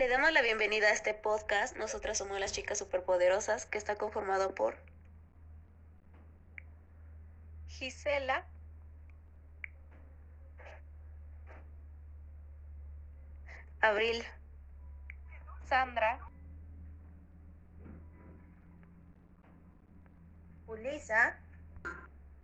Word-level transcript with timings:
Le 0.00 0.08
damos 0.08 0.32
la 0.32 0.40
bienvenida 0.40 0.86
a 0.86 0.92
este 0.92 1.12
podcast. 1.12 1.76
Nosotras 1.76 2.16
somos 2.16 2.40
las 2.40 2.52
chicas 2.52 2.78
superpoderosas, 2.78 3.66
que 3.66 3.76
está 3.76 3.96
conformado 3.96 4.54
por 4.54 4.78
Gisela, 7.68 8.46
Abril, 13.82 14.24
Sandra, 15.68 16.18
Ulisa, 20.66 21.38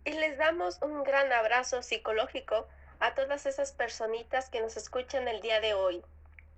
y 0.05 0.11
les 0.11 0.37
damos 0.37 0.79
un 0.83 1.03
gran 1.03 1.33
abrazo 1.33 1.81
psicológico 1.81 2.67
a 2.99 3.15
todas 3.15 3.47
esas 3.47 3.71
personitas 3.71 4.51
que 4.51 4.61
nos 4.61 4.77
escuchan 4.77 5.27
el 5.27 5.41
día 5.41 5.59
de 5.59 5.73
hoy. 5.73 6.03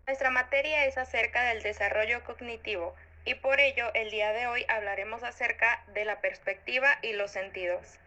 Nuestra 0.09 0.31
materia 0.31 0.85
es 0.85 0.97
acerca 0.97 1.43
del 1.43 1.61
desarrollo 1.61 2.23
cognitivo 2.23 2.95
y 3.25 3.35
por 3.35 3.59
ello 3.59 3.91
el 3.93 4.09
día 4.09 4.33
de 4.33 4.47
hoy 4.47 4.65
hablaremos 4.67 5.21
acerca 5.21 5.85
de 5.93 6.03
la 6.03 6.19
perspectiva 6.19 6.97
y 7.03 7.13
los 7.13 7.29
sentidos. 7.29 7.99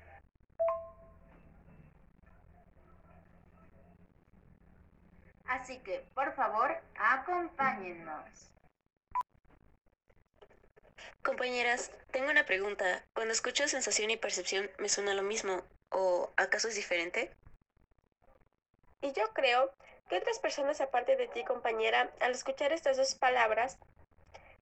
así 5.47 5.79
que 5.79 6.05
por 6.13 6.35
favor 6.35 6.77
acompáñennos. 6.97 8.51
Compañeras, 11.23 11.93
tengo 12.11 12.31
una 12.31 12.47
pregunta. 12.47 13.05
Cuando 13.15 13.33
escucho 13.33 13.69
sensación 13.69 14.11
y 14.11 14.17
percepción, 14.17 14.69
¿me 14.79 14.89
suena 14.89 15.15
lo 15.15 15.23
mismo? 15.23 15.63
¿O 15.91 16.33
acaso 16.37 16.67
es 16.67 16.75
diferente? 16.75 17.33
Y 19.03 19.13
yo 19.13 19.33
creo 19.35 19.73
que 20.09 20.19
otras 20.19 20.39
personas 20.39 20.81
aparte 20.81 21.17
de 21.17 21.29
ti, 21.29 21.45
compañera, 21.45 22.11
al 22.21 22.33
escuchar 22.33 22.73
estas 22.73 22.97
dos 22.97 23.15
palabras, 23.15 23.79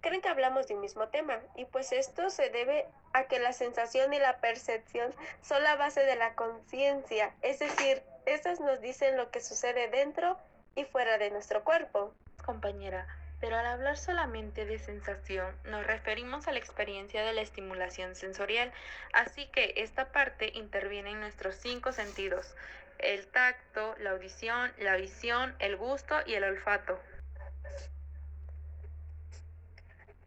creen 0.00 0.20
que 0.20 0.28
hablamos 0.28 0.66
de 0.66 0.74
un 0.74 0.80
mismo 0.80 1.08
tema. 1.08 1.41
Y 1.56 1.64
pues 1.66 1.92
esto 1.92 2.30
se 2.30 2.50
debe 2.50 2.86
a 3.12 3.24
que 3.24 3.38
la 3.38 3.52
sensación 3.52 4.12
y 4.12 4.19
la 4.19 4.38
percepción 4.41 5.12
son 5.42 5.62
la 5.62 5.77
base 5.77 6.00
de 6.05 6.16
la 6.16 6.34
conciencia. 6.34 7.34
Es 7.42 7.58
decir, 7.58 8.02
estas 8.27 8.60
nos 8.60 8.80
dicen 8.80 9.16
lo 9.16 9.30
que 9.30 9.41
sucede 9.41 9.88
dentro 9.88 10.38
y 10.74 10.84
fuera 10.84 11.19
de 11.19 11.30
nuestro 11.30 11.64
cuerpo. 11.64 12.14
Compañera, 12.44 13.06
pero 13.41 13.56
al 13.56 13.66
hablar 13.66 13.97
solamente 13.97 14.64
de 14.64 14.78
sensación 14.78 15.54
nos 15.64 15.86
referimos 15.86 16.47
a 16.47 16.52
la 16.52 16.58
experiencia 16.58 17.22
de 17.25 17.32
la 17.32 17.41
estimulación 17.42 18.14
sensorial, 18.14 18.72
así 19.12 19.47
que 19.47 19.75
esta 19.77 20.12
parte 20.12 20.52
interviene 20.54 21.10
en 21.10 21.20
nuestros 21.20 21.56
cinco 21.56 21.92
sentidos, 21.92 22.54
el 23.03 23.27
tacto, 23.27 23.95
la 23.98 24.11
audición, 24.11 24.73
la 24.79 24.97
visión, 24.97 25.55
el 25.59 25.77
gusto 25.77 26.17
y 26.27 26.34
el 26.34 26.45
olfato. 26.45 27.01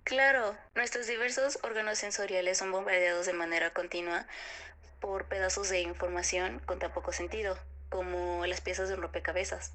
Claro, 0.03 0.55
nuestros 0.75 1.07
diversos 1.07 1.59
órganos 1.63 1.97
sensoriales 1.97 2.57
son 2.57 2.71
bombardeados 2.71 3.25
de 3.25 3.33
manera 3.33 3.71
continua 3.71 4.27
por 4.99 5.25
pedazos 5.25 5.69
de 5.69 5.81
información 5.81 6.59
con 6.59 6.79
tan 6.79 6.91
poco 6.91 7.13
sentido, 7.13 7.57
como 7.89 8.45
las 8.45 8.61
piezas 8.61 8.89
de 8.89 8.95
un 8.95 9.01
rompecabezas. 9.01 9.73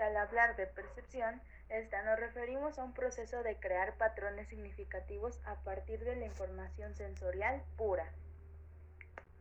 Al 0.00 0.16
hablar 0.16 0.56
de 0.56 0.66
percepción, 0.66 1.42
esta 1.68 2.02
nos 2.02 2.18
referimos 2.18 2.78
a 2.78 2.84
un 2.84 2.94
proceso 2.94 3.42
de 3.42 3.56
crear 3.56 3.94
patrones 3.94 4.48
significativos 4.48 5.38
a 5.44 5.56
partir 5.56 6.00
de 6.00 6.16
la 6.16 6.26
información 6.26 6.96
sensorial 6.96 7.62
pura. 7.76 8.10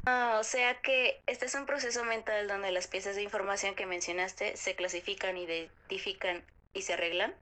Ah, 0.05 0.37
o 0.39 0.43
sea 0.43 0.81
que 0.81 1.21
este 1.27 1.45
es 1.45 1.55
un 1.55 1.65
proceso 1.65 2.03
mental 2.03 2.47
donde 2.47 2.71
las 2.71 2.87
piezas 2.87 3.15
de 3.15 3.23
información 3.23 3.75
que 3.75 3.85
mencionaste 3.85 4.57
se 4.57 4.75
clasifican, 4.75 5.37
identifican 5.37 6.43
y 6.73 6.81
se 6.83 6.93
arreglan. 6.93 7.35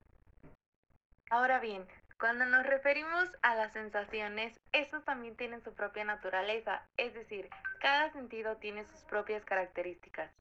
Ahora 1.29 1.59
bien, 1.59 1.85
cuando 2.19 2.45
nos 2.45 2.65
referimos 2.65 3.29
a 3.43 3.55
las 3.55 3.73
sensaciones, 3.73 4.59
estos 4.71 5.05
también 5.05 5.35
tienen 5.35 5.63
su 5.63 5.73
propia 5.73 6.03
naturaleza, 6.03 6.81
es 6.97 7.13
decir, 7.13 7.49
cada 7.79 8.11
sentido 8.11 8.57
tiene 8.57 8.85
sus 8.85 9.01
propias 9.01 9.45
características. 9.45 10.31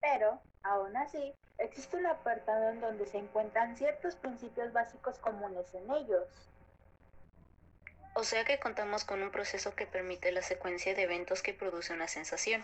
Pero, 0.00 0.40
aún 0.62 0.96
así, 0.96 1.32
existe 1.58 1.96
un 1.96 2.06
apartado 2.06 2.70
en 2.70 2.80
donde 2.80 3.06
se 3.06 3.18
encuentran 3.18 3.76
ciertos 3.76 4.16
principios 4.16 4.72
básicos 4.72 5.18
comunes 5.18 5.72
en 5.74 5.90
ellos. 5.90 6.28
O 8.20 8.22
sea 8.22 8.44
que 8.44 8.58
contamos 8.58 9.04
con 9.04 9.22
un 9.22 9.30
proceso 9.30 9.74
que 9.74 9.86
permite 9.86 10.30
la 10.30 10.42
secuencia 10.42 10.94
de 10.94 11.04
eventos 11.04 11.40
que 11.40 11.54
produce 11.54 11.94
una 11.94 12.06
sensación. 12.06 12.62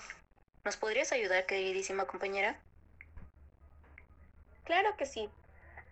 ¿Nos 0.64 0.76
podrías 0.76 1.12
ayudar, 1.12 1.46
queridísima 1.46 2.04
compañera? 2.04 2.60
Claro 4.64 4.94
que 4.98 5.06
sí. 5.06 5.30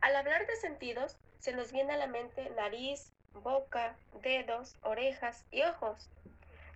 Al 0.02 0.16
hablar 0.16 0.46
de 0.46 0.56
sentidos, 0.56 1.16
se 1.38 1.54
nos 1.54 1.72
viene 1.72 1.94
a 1.94 1.96
la 1.96 2.08
mente 2.08 2.50
nariz, 2.50 3.10
boca, 3.32 3.96
dedos, 4.22 4.76
orejas 4.82 5.46
y 5.50 5.62
ojos, 5.62 6.10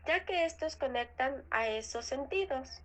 ya 0.07 0.25
que 0.25 0.47
estos 0.47 0.77
conectan 0.77 1.45
a 1.51 1.69
esos 1.69 2.07
sentidos. 2.07 2.81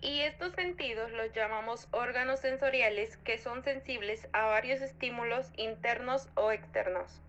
Y 0.00 0.22
estos 0.22 0.52
sentidos 0.56 1.12
los 1.12 1.32
llamamos 1.32 1.86
órganos 1.92 2.40
sensoriales 2.40 3.16
que 3.18 3.38
son 3.38 3.62
sensibles 3.62 4.26
a 4.32 4.46
varios 4.46 4.80
estímulos 4.80 5.46
internos 5.56 6.26
o 6.34 6.50
externos. 6.50 7.22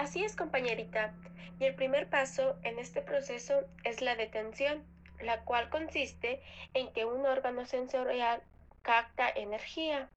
Así 0.00 0.24
es, 0.24 0.34
compañerita. 0.34 1.12
Y 1.58 1.66
el 1.66 1.74
primer 1.74 2.08
paso 2.08 2.56
en 2.62 2.78
este 2.78 3.02
proceso 3.02 3.66
es 3.84 4.00
la 4.00 4.16
detención, 4.16 4.82
la 5.20 5.44
cual 5.44 5.68
consiste 5.68 6.42
en 6.72 6.90
que 6.94 7.04
un 7.04 7.26
órgano 7.26 7.66
sensorial 7.66 8.42
capta 8.80 9.28
energía. 9.28 10.08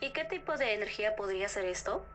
¿Y 0.00 0.14
qué 0.14 0.24
tipo 0.24 0.56
de 0.56 0.72
energía 0.72 1.14
podría 1.14 1.46
ser 1.50 1.66
esto? 1.66 2.06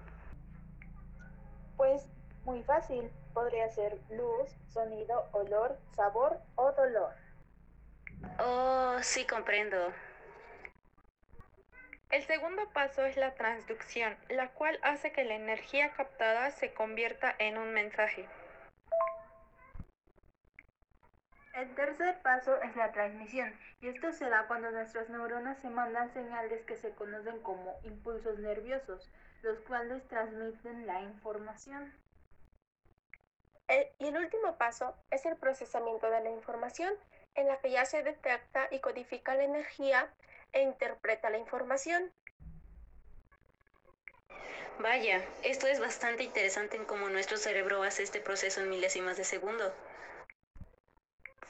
Pues 1.77 2.01
muy 2.45 2.63
fácil, 2.63 3.11
podría 3.35 3.69
ser 3.69 3.99
luz, 4.09 4.49
sonido, 4.73 5.29
olor, 5.33 5.77
sabor 5.95 6.39
o 6.55 6.72
dolor. 6.72 7.13
Oh, 8.39 8.97
sí 9.03 9.23
comprendo. 9.27 9.93
El 12.13 12.22
segundo 12.25 12.69
paso 12.74 13.03
es 13.07 13.18
la 13.18 13.34
transducción, 13.34 14.16
la 14.29 14.51
cual 14.51 14.78
hace 14.84 15.12
que 15.12 15.24
la 15.24 15.34
energía 15.34 15.94
captada 15.94 16.51
se 16.51 16.72
convierta 16.72 17.35
en 17.40 17.57
un 17.57 17.74
mensaje. 17.74 18.29
El 21.56 21.73
tercer 21.73 22.22
paso 22.22 22.62
es 22.62 22.75
la 22.75 22.91
transmisión, 22.91 23.52
y 23.81 23.88
esto 23.88 24.12
se 24.12 24.29
da 24.29 24.46
cuando 24.46 24.69
nuestras 24.69 25.09
neuronas 25.09 25.57
se 25.63 25.72
mandan 25.72 26.13
señales 26.13 26.63
que 26.68 26.78
se 26.78 26.94
conocen 26.94 27.41
como 27.41 27.79
impulsos 27.81 28.38
nerviosos, 28.38 29.12
los 29.41 29.57
cuales 29.62 30.07
transmiten 30.07 30.85
la 30.85 31.02
información. 31.02 31.91
y 33.97 34.07
el 34.07 34.18
último 34.18 34.56
paso 34.59 34.96
es 35.09 35.25
el 35.25 35.35
procesamiento 35.38 36.12
de 36.12 36.22
la 36.22 36.29
información, 36.29 36.94
en 37.34 37.47
la 37.47 37.57
que 37.57 37.72
ya 37.72 37.85
se 37.85 38.03
detecta 38.03 38.68
y 38.69 38.81
codifica 38.81 39.34
la 39.34 39.46
energía 39.46 40.13
e 40.53 40.62
interpreta 40.62 41.30
la 41.30 41.38
información. 41.38 42.12
Vaya, 44.80 45.24
esto 45.44 45.68
es 45.68 45.80
bastante 45.80 46.24
interesante 46.24 46.78
en 46.78 46.86
cómo 46.86 47.09
nuestro 47.09 47.38
cerebro 47.38 47.84
hace 47.84 48.03
este 48.03 48.19
proceso 48.19 48.62
en 48.62 48.69
milésimas 48.69 49.18
de 49.18 49.24
segundo. 49.24 49.74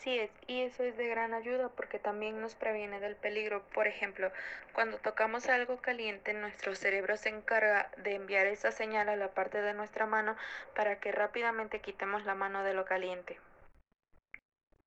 Sí 0.03 0.19
es, 0.19 0.29
y 0.47 0.63
eso 0.63 0.83
es 0.83 0.97
de 0.97 1.07
gran 1.07 1.33
ayuda 1.33 1.69
porque 1.69 1.97
también 1.97 2.41
nos 2.41 2.55
previene 2.55 2.99
del 2.99 3.15
peligro. 3.15 3.63
Por 3.73 3.87
ejemplo, 3.87 4.33
cuando 4.73 4.97
tocamos 4.97 5.47
algo 5.47 5.77
caliente, 5.77 6.33
nuestro 6.33 6.75
cerebro 6.75 7.15
se 7.15 7.29
encarga 7.29 7.89
de 7.97 8.15
enviar 8.15 8.45
esa 8.47 8.73
señal 8.73 9.07
a 9.07 9.15
la 9.15 9.29
parte 9.29 9.61
de 9.61 9.73
nuestra 9.73 10.05
mano 10.05 10.35
para 10.75 10.99
que 10.99 11.13
rápidamente 11.13 11.79
quitemos 11.79 12.25
la 12.25 12.35
mano 12.35 12.65
de 12.65 12.73
lo 12.73 12.83
caliente. 12.83 13.39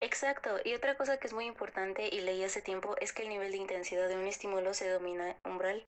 Exacto, 0.00 0.58
y 0.64 0.74
otra 0.74 0.96
cosa 0.96 1.18
que 1.18 1.26
es 1.26 1.32
muy 1.32 1.46
importante 1.46 2.08
y 2.08 2.20
leí 2.20 2.44
hace 2.44 2.60
tiempo 2.60 2.96
es 3.00 3.12
que 3.12 3.22
el 3.22 3.30
nivel 3.30 3.50
de 3.50 3.58
intensidad 3.58 4.08
de 4.08 4.16
un 4.16 4.26
estímulo 4.26 4.74
se 4.74 4.90
domina 4.90 5.36
umbral. 5.44 5.86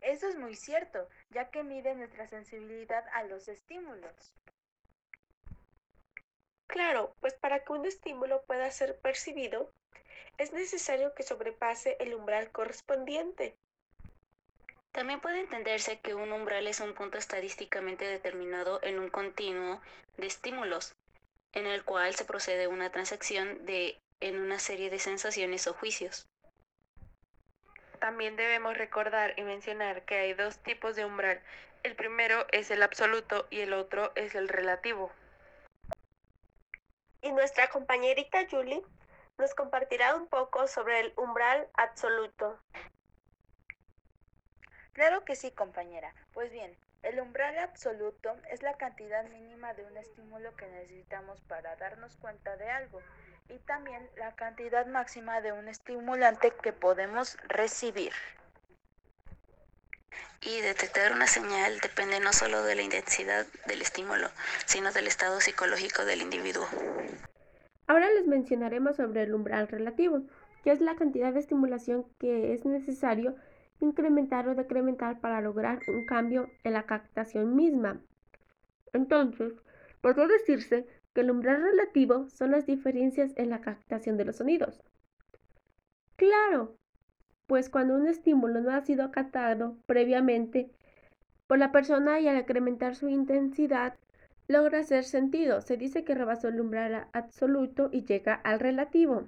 Eso 0.00 0.28
es 0.28 0.36
muy 0.36 0.54
cierto, 0.54 1.08
ya 1.30 1.50
que 1.50 1.62
mide 1.62 1.94
nuestra 1.94 2.28
sensibilidad 2.28 3.04
a 3.14 3.24
los 3.24 3.48
estímulos. 3.48 4.34
Claro, 6.66 7.14
pues 7.20 7.34
para 7.34 7.64
que 7.64 7.72
un 7.72 7.86
estímulo 7.86 8.42
pueda 8.44 8.70
ser 8.70 8.98
percibido, 9.00 9.72
es 10.38 10.52
necesario 10.52 11.14
que 11.14 11.22
sobrepase 11.22 11.96
el 12.00 12.14
umbral 12.14 12.50
correspondiente. 12.52 13.56
También 14.92 15.20
puede 15.20 15.40
entenderse 15.40 16.00
que 16.00 16.14
un 16.14 16.32
umbral 16.32 16.66
es 16.66 16.80
un 16.80 16.94
punto 16.94 17.18
estadísticamente 17.18 18.04
determinado 18.04 18.80
en 18.82 18.98
un 18.98 19.08
continuo 19.08 19.80
de 20.16 20.26
estímulos, 20.26 20.94
en 21.54 21.66
el 21.66 21.84
cual 21.84 22.14
se 22.14 22.24
procede 22.24 22.68
una 22.68 22.90
transacción 22.90 23.64
de 23.64 23.98
en 24.20 24.40
una 24.40 24.58
serie 24.58 24.90
de 24.90 24.98
sensaciones 24.98 25.66
o 25.66 25.74
juicios. 25.74 26.28
También 28.00 28.36
debemos 28.36 28.76
recordar 28.76 29.34
y 29.38 29.42
mencionar 29.42 30.04
que 30.04 30.16
hay 30.16 30.34
dos 30.34 30.58
tipos 30.58 30.96
de 30.96 31.04
umbral. 31.04 31.42
El 31.82 31.96
primero 31.96 32.46
es 32.52 32.70
el 32.70 32.82
absoluto 32.82 33.46
y 33.50 33.60
el 33.60 33.72
otro 33.72 34.12
es 34.14 34.34
el 34.34 34.48
relativo. 34.48 35.12
Y 37.22 37.32
nuestra 37.32 37.68
compañerita 37.68 38.46
Julie 38.50 38.82
nos 39.38 39.54
compartirá 39.54 40.14
un 40.14 40.26
poco 40.28 40.66
sobre 40.68 41.00
el 41.00 41.14
umbral 41.16 41.68
absoluto. 41.74 42.60
Claro 44.92 45.24
que 45.24 45.34
sí, 45.34 45.50
compañera. 45.50 46.14
Pues 46.32 46.52
bien, 46.52 46.76
el 47.04 47.20
umbral 47.20 47.58
absoluto 47.58 48.34
es 48.50 48.62
la 48.62 48.76
cantidad 48.76 49.24
mínima 49.28 49.74
de 49.74 49.84
un 49.84 49.96
estímulo 49.96 50.56
que 50.56 50.66
necesitamos 50.66 51.40
para 51.42 51.76
darnos 51.76 52.16
cuenta 52.16 52.56
de 52.56 52.70
algo 52.70 53.00
y 53.48 53.58
también 53.58 54.08
la 54.16 54.34
cantidad 54.34 54.86
máxima 54.86 55.42
de 55.42 55.52
un 55.52 55.68
estimulante 55.68 56.52
que 56.62 56.72
podemos 56.72 57.36
recibir. 57.48 58.12
Y 60.40 60.60
detectar 60.60 61.12
una 61.12 61.26
señal 61.26 61.78
depende 61.80 62.20
no 62.20 62.32
solo 62.32 62.62
de 62.62 62.74
la 62.74 62.82
intensidad 62.82 63.46
del 63.66 63.82
estímulo, 63.82 64.30
sino 64.66 64.92
del 64.92 65.06
estado 65.06 65.40
psicológico 65.40 66.04
del 66.04 66.22
individuo. 66.22 66.66
Ahora 67.86 68.08
les 68.10 68.26
mencionaremos 68.26 68.96
sobre 68.96 69.22
el 69.22 69.34
umbral 69.34 69.68
relativo, 69.68 70.22
que 70.62 70.72
es 70.72 70.80
la 70.80 70.96
cantidad 70.96 71.32
de 71.32 71.40
estimulación 71.40 72.06
que 72.18 72.54
es 72.54 72.64
necesario 72.64 73.36
incrementar 73.80 74.48
o 74.48 74.54
decrementar 74.54 75.20
para 75.20 75.40
lograr 75.40 75.80
un 75.88 76.06
cambio 76.06 76.48
en 76.62 76.72
la 76.72 76.84
captación 76.84 77.56
misma. 77.56 78.00
Entonces, 78.92 79.52
puede 80.00 80.26
decirse 80.26 80.86
que 81.12 81.22
el 81.22 81.30
umbral 81.30 81.62
relativo 81.62 82.28
son 82.28 82.50
las 82.50 82.66
diferencias 82.66 83.32
en 83.36 83.50
la 83.50 83.60
captación 83.60 84.16
de 84.16 84.24
los 84.24 84.36
sonidos. 84.36 84.82
Claro, 86.16 86.76
pues 87.46 87.68
cuando 87.68 87.94
un 87.94 88.06
estímulo 88.06 88.60
no 88.60 88.70
ha 88.70 88.80
sido 88.82 89.10
captado 89.10 89.76
previamente 89.86 90.70
por 91.46 91.58
la 91.58 91.72
persona 91.72 92.20
y 92.20 92.28
al 92.28 92.38
incrementar 92.38 92.94
su 92.94 93.08
intensidad, 93.08 93.96
logra 94.48 94.80
hacer 94.80 95.04
sentido. 95.04 95.60
Se 95.60 95.76
dice 95.76 96.04
que 96.04 96.14
rebasó 96.14 96.48
el 96.48 96.60
umbral 96.60 97.08
absoluto 97.12 97.90
y 97.92 98.04
llega 98.04 98.34
al 98.34 98.60
relativo. 98.60 99.26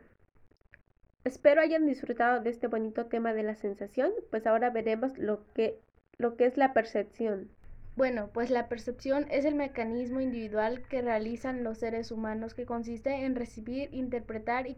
Espero 1.26 1.60
hayan 1.60 1.86
disfrutado 1.86 2.40
de 2.40 2.50
este 2.50 2.68
bonito 2.68 3.06
tema 3.06 3.32
de 3.32 3.42
la 3.42 3.56
sensación, 3.56 4.12
pues 4.30 4.46
ahora 4.46 4.70
veremos 4.70 5.18
lo 5.18 5.40
que, 5.54 5.76
lo 6.18 6.36
que 6.36 6.46
es 6.46 6.56
la 6.56 6.72
percepción. 6.72 7.50
Bueno, 7.96 8.30
pues 8.32 8.48
la 8.48 8.68
percepción 8.68 9.26
es 9.28 9.44
el 9.44 9.56
mecanismo 9.56 10.20
individual 10.20 10.84
que 10.88 11.02
realizan 11.02 11.64
los 11.64 11.78
seres 11.78 12.12
humanos 12.12 12.54
que 12.54 12.64
consiste 12.64 13.24
en 13.24 13.34
recibir, 13.34 13.92
interpretar 13.92 14.68
y 14.68 14.76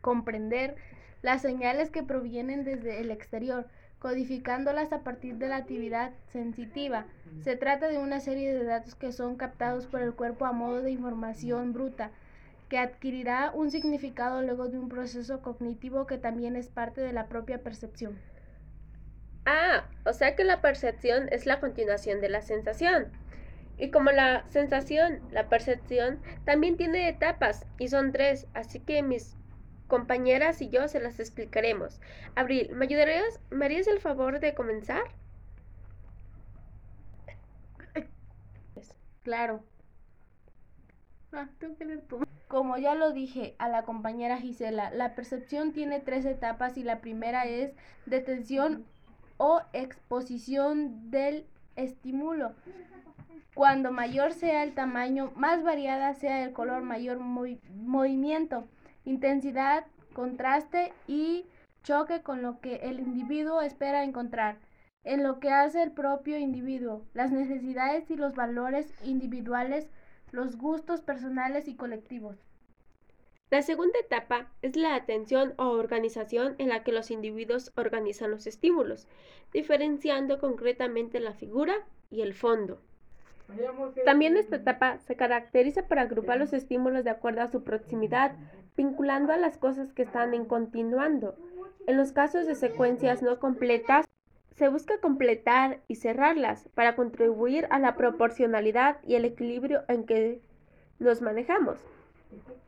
comprender 0.00 0.74
las 1.22 1.42
señales 1.42 1.90
que 1.90 2.02
provienen 2.02 2.64
desde 2.64 3.00
el 3.00 3.12
exterior, 3.12 3.68
codificándolas 4.00 4.92
a 4.92 5.04
partir 5.04 5.36
de 5.36 5.46
la 5.46 5.58
actividad 5.58 6.10
sensitiva. 6.32 7.06
Se 7.42 7.54
trata 7.54 7.86
de 7.86 7.98
una 7.98 8.18
serie 8.18 8.52
de 8.52 8.64
datos 8.64 8.96
que 8.96 9.12
son 9.12 9.36
captados 9.36 9.86
por 9.86 10.02
el 10.02 10.14
cuerpo 10.14 10.46
a 10.46 10.52
modo 10.52 10.82
de 10.82 10.90
información 10.90 11.72
bruta 11.72 12.10
que 12.68 12.78
adquirirá 12.78 13.50
un 13.54 13.70
significado 13.70 14.42
luego 14.42 14.68
de 14.68 14.78
un 14.78 14.88
proceso 14.88 15.42
cognitivo 15.42 16.06
que 16.06 16.18
también 16.18 16.56
es 16.56 16.68
parte 16.68 17.00
de 17.00 17.12
la 17.12 17.28
propia 17.28 17.62
percepción. 17.62 18.20
Ah, 19.46 19.88
o 20.04 20.12
sea 20.12 20.34
que 20.36 20.44
la 20.44 20.60
percepción 20.60 21.28
es 21.32 21.46
la 21.46 21.58
continuación 21.60 22.20
de 22.20 22.28
la 22.28 22.42
sensación. 22.42 23.08
Y 23.78 23.90
como 23.90 24.10
la 24.12 24.44
sensación, 24.48 25.22
la 25.30 25.48
percepción 25.48 26.20
también 26.44 26.76
tiene 26.76 27.08
etapas 27.08 27.66
y 27.78 27.88
son 27.88 28.12
tres, 28.12 28.46
así 28.54 28.80
que 28.80 29.02
mis 29.02 29.36
compañeras 29.86 30.62
y 30.62 30.68
yo 30.70 30.88
se 30.88 31.00
las 31.00 31.20
explicaremos. 31.20 32.00
Abril, 32.34 32.70
¿me 32.72 32.86
ayudarías, 32.86 33.40
me 33.50 33.66
harías 33.66 33.86
el 33.88 34.00
favor 34.00 34.40
de 34.40 34.54
comenzar? 34.54 35.02
Claro. 39.22 39.64
Ah, 41.32 41.48
tengo 41.58 41.76
que 41.76 41.84
leer 41.84 42.02
todo. 42.08 42.35
Como 42.48 42.78
ya 42.78 42.94
lo 42.94 43.12
dije 43.12 43.56
a 43.58 43.68
la 43.68 43.82
compañera 43.82 44.38
Gisela, 44.38 44.90
la 44.90 45.14
percepción 45.14 45.72
tiene 45.72 46.00
tres 46.00 46.24
etapas 46.24 46.76
y 46.76 46.84
la 46.84 47.00
primera 47.00 47.44
es 47.44 47.74
detención 48.06 48.84
o 49.36 49.62
exposición 49.72 51.10
del 51.10 51.46
estímulo. 51.74 52.52
Cuando 53.54 53.90
mayor 53.90 54.32
sea 54.32 54.62
el 54.62 54.74
tamaño, 54.74 55.32
más 55.34 55.62
variada 55.62 56.14
sea 56.14 56.44
el 56.44 56.52
color, 56.52 56.82
mayor 56.82 57.18
movimiento, 57.18 58.68
intensidad, 59.04 59.86
contraste 60.12 60.92
y 61.06 61.46
choque 61.82 62.22
con 62.22 62.42
lo 62.42 62.60
que 62.60 62.76
el 62.76 63.00
individuo 63.00 63.62
espera 63.62 64.04
encontrar. 64.04 64.58
En 65.04 65.22
lo 65.22 65.40
que 65.40 65.50
hace 65.50 65.82
el 65.82 65.92
propio 65.92 66.38
individuo, 66.38 67.02
las 67.14 67.30
necesidades 67.32 68.10
y 68.10 68.16
los 68.16 68.34
valores 68.34 68.92
individuales 69.04 69.88
los 70.32 70.56
gustos 70.56 71.00
personales 71.00 71.68
y 71.68 71.76
colectivos. 71.76 72.36
La 73.48 73.62
segunda 73.62 73.98
etapa 74.00 74.50
es 74.60 74.74
la 74.74 74.96
atención 74.96 75.54
o 75.56 75.68
organización 75.68 76.56
en 76.58 76.68
la 76.68 76.82
que 76.82 76.90
los 76.90 77.12
individuos 77.12 77.72
organizan 77.76 78.32
los 78.32 78.46
estímulos, 78.48 79.06
diferenciando 79.52 80.40
concretamente 80.40 81.20
la 81.20 81.32
figura 81.32 81.74
y 82.10 82.22
el 82.22 82.34
fondo. 82.34 82.80
También 84.04 84.36
esta 84.36 84.56
etapa 84.56 84.98
se 84.98 85.14
caracteriza 85.14 85.86
por 85.86 86.00
agrupar 86.00 86.38
los 86.38 86.52
estímulos 86.52 87.04
de 87.04 87.10
acuerdo 87.10 87.42
a 87.42 87.48
su 87.48 87.62
proximidad, 87.62 88.34
vinculando 88.76 89.32
a 89.32 89.36
las 89.36 89.58
cosas 89.58 89.92
que 89.92 90.02
están 90.02 90.34
en 90.34 90.44
continuando. 90.44 91.36
En 91.86 91.96
los 91.96 92.10
casos 92.10 92.46
de 92.46 92.56
secuencias 92.56 93.22
no 93.22 93.38
completas, 93.38 94.06
se 94.56 94.68
busca 94.68 94.98
completar 94.98 95.80
y 95.86 95.96
cerrarlas 95.96 96.68
para 96.74 96.96
contribuir 96.96 97.66
a 97.70 97.78
la 97.78 97.94
proporcionalidad 97.94 98.96
y 99.06 99.14
el 99.14 99.24
equilibrio 99.24 99.82
en 99.88 100.04
que 100.04 100.40
nos 100.98 101.20
manejamos. 101.20 101.78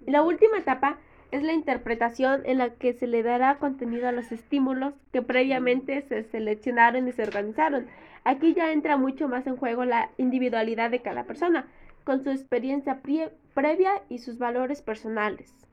La 0.06 0.22
última 0.22 0.58
etapa 0.58 0.98
es 1.30 1.42
la 1.42 1.52
interpretación 1.52 2.42
en 2.44 2.58
la 2.58 2.70
que 2.70 2.92
se 2.92 3.06
le 3.06 3.22
dará 3.22 3.58
contenido 3.58 4.08
a 4.08 4.12
los 4.12 4.32
estímulos 4.32 4.94
que 5.12 5.22
previamente 5.22 6.02
se 6.02 6.24
seleccionaron 6.24 7.08
y 7.08 7.12
se 7.12 7.22
organizaron. 7.22 7.86
Aquí 8.24 8.54
ya 8.54 8.72
entra 8.72 8.96
mucho 8.96 9.28
más 9.28 9.46
en 9.46 9.56
juego 9.56 9.84
la 9.84 10.10
individualidad 10.18 10.90
de 10.90 11.00
cada 11.00 11.24
persona, 11.24 11.66
con 12.04 12.22
su 12.22 12.30
experiencia 12.30 13.00
previa 13.54 14.02
y 14.08 14.18
sus 14.18 14.38
valores 14.38 14.82
personales. 14.82 15.67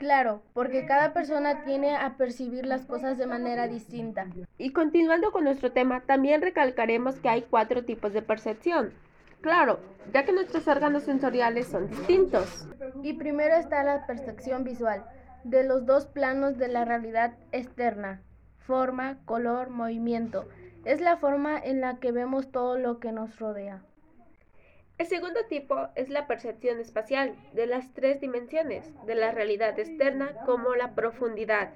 Claro, 0.00 0.40
porque 0.54 0.86
cada 0.86 1.12
persona 1.12 1.62
tiene 1.62 1.94
a 1.94 2.16
percibir 2.16 2.64
las 2.64 2.86
cosas 2.86 3.18
de 3.18 3.26
manera 3.26 3.68
distinta. 3.68 4.26
Y 4.56 4.72
continuando 4.72 5.30
con 5.30 5.44
nuestro 5.44 5.72
tema, 5.72 6.00
también 6.00 6.40
recalcaremos 6.40 7.16
que 7.16 7.28
hay 7.28 7.42
cuatro 7.42 7.84
tipos 7.84 8.14
de 8.14 8.22
percepción. 8.22 8.94
Claro, 9.42 9.78
ya 10.10 10.24
que 10.24 10.32
nuestros 10.32 10.66
órganos 10.68 11.02
sensoriales 11.02 11.66
son 11.66 11.90
distintos. 11.90 12.66
Y 13.02 13.12
primero 13.12 13.56
está 13.56 13.84
la 13.84 14.06
percepción 14.06 14.64
visual, 14.64 15.04
de 15.44 15.64
los 15.64 15.84
dos 15.84 16.06
planos 16.06 16.56
de 16.56 16.68
la 16.68 16.86
realidad 16.86 17.34
externa, 17.52 18.22
forma, 18.56 19.18
color, 19.26 19.68
movimiento. 19.68 20.48
Es 20.86 21.02
la 21.02 21.18
forma 21.18 21.58
en 21.58 21.82
la 21.82 21.98
que 21.98 22.10
vemos 22.10 22.50
todo 22.50 22.78
lo 22.78 23.00
que 23.00 23.12
nos 23.12 23.38
rodea. 23.38 23.82
El 25.00 25.06
segundo 25.06 25.40
tipo 25.48 25.88
es 25.94 26.10
la 26.10 26.26
percepción 26.26 26.78
espacial 26.78 27.34
de 27.54 27.66
las 27.66 27.90
tres 27.94 28.20
dimensiones, 28.20 28.92
de 29.06 29.14
la 29.14 29.30
realidad 29.30 29.78
externa 29.78 30.34
como 30.44 30.74
la 30.74 30.94
profundidad. 30.94 31.72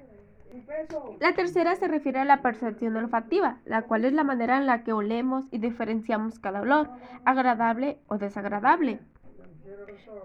La 1.19 1.33
tercera 1.33 1.75
se 1.75 1.87
refiere 1.87 2.19
a 2.19 2.25
la 2.25 2.43
percepción 2.43 2.95
olfativa, 2.95 3.57
la 3.65 3.81
cual 3.81 4.05
es 4.05 4.13
la 4.13 4.23
manera 4.23 4.57
en 4.57 4.67
la 4.67 4.83
que 4.83 4.93
olemos 4.93 5.47
y 5.49 5.57
diferenciamos 5.57 6.37
cada 6.37 6.61
olor, 6.61 6.91
agradable 7.25 7.97
o 8.05 8.19
desagradable. 8.19 8.99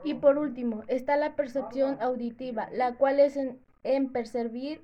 Y 0.05 0.13
por 0.13 0.37
último, 0.37 0.85
está 0.87 1.17
la 1.17 1.37
percepción 1.37 1.97
auditiva, 2.03 2.69
la 2.71 2.97
cual 2.97 3.19
es 3.19 3.39
en, 3.83 4.13
percibir 4.13 4.83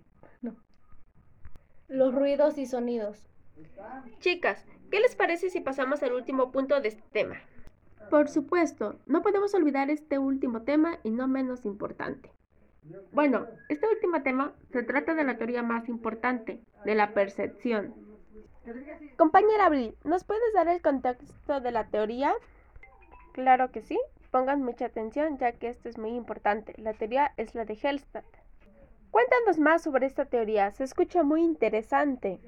los 1.88 2.14
ruidos 2.14 2.56
y 2.56 2.64
sonidos. 2.64 3.28
Chicas, 4.20 4.64
¿qué 4.90 5.00
les 5.00 5.14
parece 5.14 5.50
si 5.50 5.60
pasamos 5.60 6.02
al 6.02 6.14
último 6.14 6.50
punto 6.50 6.80
de 6.80 6.88
este 6.88 7.04
tema? 7.12 7.36
Por 8.10 8.28
supuesto, 8.28 8.98
no 9.06 9.22
podemos 9.22 9.54
olvidar 9.54 9.90
este 9.90 10.18
último 10.18 10.62
tema 10.62 10.98
y 11.02 11.10
no 11.10 11.28
menos 11.28 11.64
importante. 11.64 12.30
Bueno, 13.12 13.46
este 13.68 13.88
último 13.88 14.22
tema 14.22 14.52
se 14.70 14.82
trata 14.82 15.14
de 15.14 15.24
la 15.24 15.36
teoría 15.36 15.62
más 15.62 15.88
importante, 15.88 16.60
de 16.84 16.94
la 16.94 17.14
percepción. 17.14 17.94
Compañera 19.16 19.66
Abril, 19.66 19.96
¿nos 20.04 20.24
puedes 20.24 20.52
dar 20.54 20.68
el 20.68 20.82
contexto 20.82 21.60
de 21.60 21.70
la 21.72 21.88
teoría? 21.88 22.32
Claro 23.32 23.70
que 23.70 23.82
sí. 23.82 23.98
Pongan 24.30 24.62
mucha 24.62 24.86
atención 24.86 25.38
ya 25.38 25.52
que 25.52 25.68
esto 25.68 25.88
es 25.88 25.98
muy 25.98 26.10
importante. 26.10 26.74
La 26.78 26.92
teoría 26.92 27.32
es 27.36 27.54
la 27.54 27.64
de 27.64 27.78
Hellstadt. 27.80 28.24
Cuéntanos 29.10 29.58
más 29.58 29.82
sobre 29.82 30.06
esta 30.06 30.26
teoría. 30.26 30.70
Se 30.72 30.84
escucha 30.84 31.22
muy 31.22 31.42
interesante. 31.42 32.40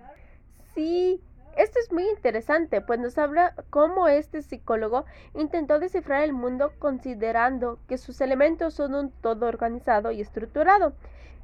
Sí, 0.75 1.23
esto 1.59 1.81
es 1.81 1.93
muy 1.93 2.09
interesante, 2.09 2.81
pues 2.81 3.01
nos 3.01 3.19
habla 3.19 3.53
cómo 3.69 4.07
este 4.07 4.43
psicólogo 4.43 5.05
intentó 5.35 5.81
descifrar 5.81 6.23
el 6.23 6.33
mundo 6.33 6.73
considerando 6.79 7.81
que 7.89 7.99
sus 7.99 8.21
elementos 8.21 8.75
son 8.75 8.95
un 8.95 9.11
todo 9.11 9.47
organizado 9.47 10.13
y 10.13 10.21
estructurado, 10.21 10.95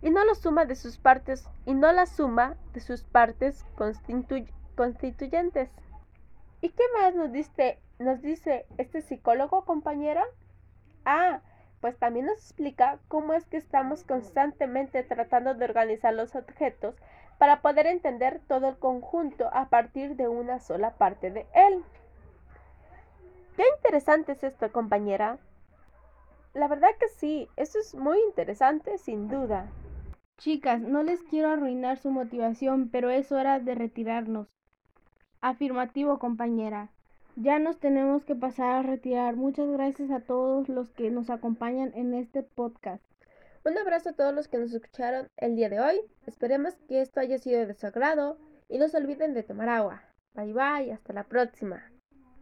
y 0.03 0.11
no 0.11 0.25
la 0.25 0.37
suma 0.37 0.67
de 0.67 0.77
sus 0.77 0.99
partes, 0.99 1.49
y 1.67 1.75
no 1.75 1.91
la 1.91 2.07
suma 2.07 2.55
de 2.73 2.81
sus 2.81 3.03
partes 3.03 3.67
constituyentes. 4.77 5.71
¿Y 6.61 6.69
qué 6.69 6.85
más 6.97 7.15
nos 7.17 7.31
nos 7.99 8.23
dice 8.23 8.67
este 8.79 9.03
psicólogo, 9.03 9.65
compañera? 9.65 10.25
Ah, 11.05 11.41
pues 11.85 11.99
también 11.99 12.25
nos 12.25 12.39
explica 12.39 12.99
cómo 13.09 13.35
es 13.35 13.45
que 13.45 13.59
estamos 13.59 14.05
constantemente 14.05 15.03
tratando 15.03 15.53
de 15.53 15.67
organizar 15.67 16.15
los 16.15 16.35
objetos 16.35 16.95
para 17.37 17.61
poder 17.61 17.87
entender 17.87 18.41
todo 18.49 18.71
el 18.71 18.79
conjunto 18.79 19.51
a 19.53 19.69
partir 19.69 20.17
de 20.17 20.27
una 20.27 20.61
sola 20.61 20.95
parte 20.95 21.31
de 21.31 21.47
él. 21.53 21.85
Qué 23.55 23.65
interesante 23.77 24.33
es 24.33 24.43
esto, 24.43 24.73
compañera. 24.73 25.37
La 26.55 26.69
verdad 26.69 26.89
que 26.99 27.09
sí, 27.09 27.51
eso 27.57 27.79
es 27.79 27.95
muy 27.95 28.19
interesante, 28.29 28.97
sin 28.97 29.29
duda. 29.29 29.69
Chicas, 30.39 30.81
no 30.81 31.03
les 31.03 31.23
quiero 31.25 31.51
arruinar 31.51 31.99
su 31.99 32.11
motivación, 32.11 32.89
pero 32.89 33.11
es 33.11 33.31
hora 33.31 33.61
de 33.61 33.75
retirarnos. 33.75 34.49
Afirmativo, 35.43 36.19
compañera. 36.19 36.89
Ya 37.37 37.59
nos 37.59 37.81
tenemos 37.81 38.25
que 38.25 38.37
pasar 38.37 38.77
a 38.77 38.83
retirar. 38.83 39.35
Muchas 39.35 39.69
gracias 39.69 40.11
a 40.13 40.21
todos 40.21 40.69
los 40.69 40.91
que 40.93 41.11
nos 41.11 41.31
acompañan 41.31 41.91
en 41.95 42.15
este 42.15 42.45
podcast. 42.45 43.03
Un 43.65 43.77
abrazo 43.77 44.11
a 44.11 44.13
todos 44.13 44.33
los 44.33 44.47
que 44.47 44.59
nos 44.59 44.73
escucharon 44.73 45.29
el 45.37 45.57
día 45.57 45.69
de 45.69 45.81
hoy. 45.81 46.01
Esperemos 46.27 46.75
que 46.87 47.01
esto 47.01 47.19
haya 47.19 47.39
sido 47.39 47.67
de 47.67 47.75
su 47.75 47.87
agrado 47.89 48.39
y 48.69 48.79
no 48.79 48.89
se 48.89 48.99
olviden 48.99 49.35
de 49.35 49.43
tomar 49.43 49.69
agua. 49.69 50.03
Bye 50.35 50.53
bye, 50.53 50.93
hasta 50.93 51.13
la 51.13 51.25
próxima. 51.25 51.83